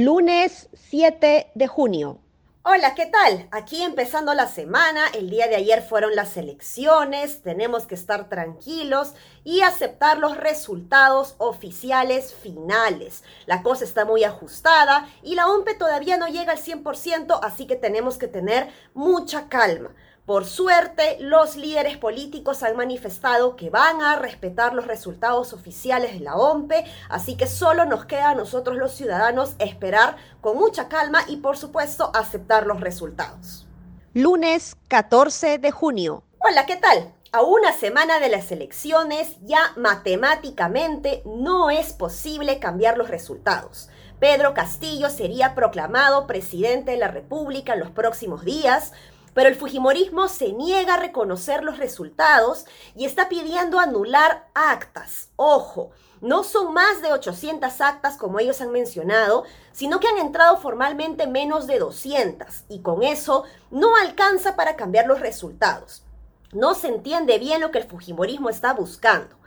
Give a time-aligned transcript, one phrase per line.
[0.00, 2.20] Lunes 7 de junio.
[2.62, 3.48] Hola, ¿qué tal?
[3.50, 9.14] Aquí empezando la semana, el día de ayer fueron las elecciones, tenemos que estar tranquilos
[9.42, 13.24] y aceptar los resultados oficiales finales.
[13.46, 17.74] La cosa está muy ajustada y la OMPE todavía no llega al 100%, así que
[17.74, 19.96] tenemos que tener mucha calma.
[20.28, 26.20] Por suerte, los líderes políticos han manifestado que van a respetar los resultados oficiales de
[26.20, 31.22] la OMPE, así que solo nos queda a nosotros los ciudadanos esperar con mucha calma
[31.28, 33.66] y por supuesto aceptar los resultados.
[34.12, 36.22] Lunes 14 de junio.
[36.40, 37.14] Hola, ¿qué tal?
[37.32, 43.88] A una semana de las elecciones ya matemáticamente no es posible cambiar los resultados.
[44.20, 48.92] Pedro Castillo sería proclamado presidente de la República en los próximos días,
[49.38, 52.64] pero el Fujimorismo se niega a reconocer los resultados
[52.96, 55.28] y está pidiendo anular actas.
[55.36, 60.56] Ojo, no son más de 800 actas como ellos han mencionado, sino que han entrado
[60.56, 66.02] formalmente menos de 200 y con eso no alcanza para cambiar los resultados.
[66.50, 69.37] No se entiende bien lo que el Fujimorismo está buscando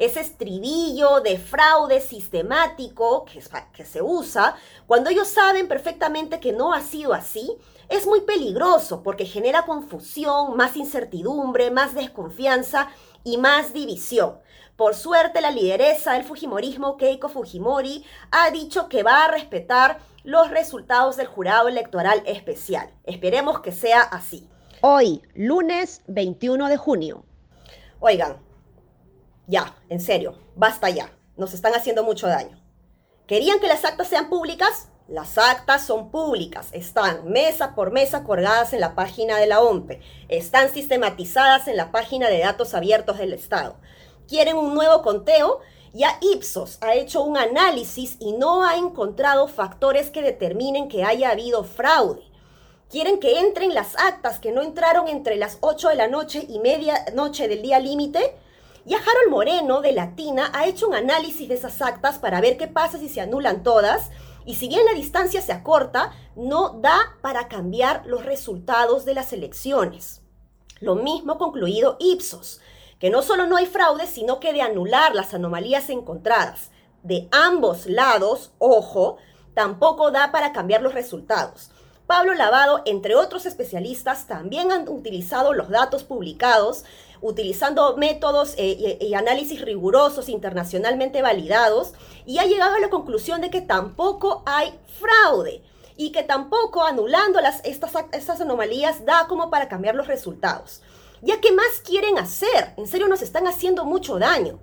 [0.00, 3.42] ese estribillo de fraude sistemático que,
[3.74, 7.58] que se usa, cuando ellos saben perfectamente que no ha sido así,
[7.90, 12.88] es muy peligroso porque genera confusión, más incertidumbre, más desconfianza
[13.24, 14.38] y más división.
[14.74, 20.48] Por suerte, la lideresa del Fujimorismo, Keiko Fujimori, ha dicho que va a respetar los
[20.48, 22.90] resultados del jurado electoral especial.
[23.04, 24.48] Esperemos que sea así.
[24.80, 27.22] Hoy, lunes 21 de junio.
[27.98, 28.38] Oigan,
[29.50, 31.10] ya, en serio, basta ya.
[31.36, 32.56] Nos están haciendo mucho daño.
[33.26, 34.88] ¿Querían que las actas sean públicas?
[35.08, 40.00] Las actas son públicas, están mesa por mesa colgadas en la página de la OMPE,
[40.28, 43.74] están sistematizadas en la página de datos abiertos del Estado.
[44.28, 45.58] ¿Quieren un nuevo conteo?
[45.92, 51.30] Ya Ipsos ha hecho un análisis y no ha encontrado factores que determinen que haya
[51.30, 52.22] habido fraude.
[52.88, 56.60] Quieren que entren las actas que no entraron entre las 8 de la noche y
[56.60, 58.36] media noche del día límite
[58.84, 62.66] ya Harold Moreno de Latina ha hecho un análisis de esas actas para ver qué
[62.66, 64.10] pasa si se anulan todas.
[64.46, 69.32] Y si bien la distancia se acorta, no da para cambiar los resultados de las
[69.32, 70.22] elecciones.
[70.80, 72.60] Lo mismo concluido Ipsos,
[72.98, 76.70] que no solo no hay fraude, sino que de anular las anomalías encontradas
[77.02, 79.16] de ambos lados, ojo,
[79.54, 81.70] tampoco da para cambiar los resultados.
[82.10, 86.84] Pablo Lavado, entre otros especialistas, también han utilizado los datos publicados,
[87.20, 91.92] utilizando métodos eh, y, análisis rigurosos internacionalmente validados,
[92.26, 95.62] y ha llegado a la conclusión de que tampoco hay fraude
[95.96, 100.82] y que tampoco anulando las, estas, estas anomalías da como para cambiar los resultados.
[101.22, 102.74] ¿Ya qué más quieren hacer?
[102.76, 104.58] En serio nos están haciendo mucho daño.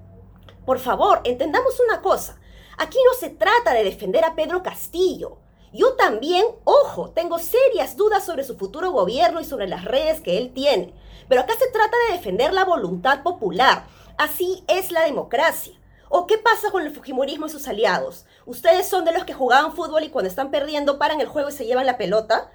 [0.66, 2.41] Por favor, entendamos una cosa.
[2.78, 5.47] Aquí no se trata de defender a Pedro Castillo.
[5.73, 10.38] Yo también, ojo, tengo serias dudas sobre su futuro gobierno y sobre las redes que
[10.38, 10.94] él tiene.
[11.28, 13.85] Pero acá se trata de defender la voluntad popular.
[14.17, 15.73] Así es la democracia.
[16.09, 18.25] ¿O qué pasa con el Fujimorismo y sus aliados?
[18.45, 21.53] ¿Ustedes son de los que jugaban fútbol y cuando están perdiendo paran el juego y
[21.53, 22.49] se llevan la pelota?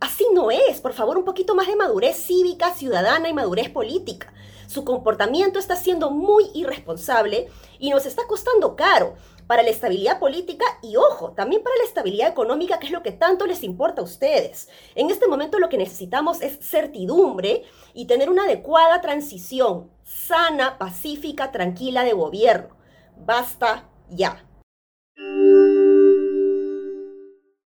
[0.00, 0.82] Así no es.
[0.82, 4.32] Por favor, un poquito más de madurez cívica, ciudadana y madurez política.
[4.66, 7.48] Su comportamiento está siendo muy irresponsable
[7.78, 9.16] y nos está costando caro
[9.50, 13.10] para la estabilidad política y, ojo, también para la estabilidad económica, que es lo que
[13.10, 14.68] tanto les importa a ustedes.
[14.94, 21.50] En este momento lo que necesitamos es certidumbre y tener una adecuada transición sana, pacífica,
[21.50, 22.76] tranquila de gobierno.
[23.16, 24.46] Basta ya.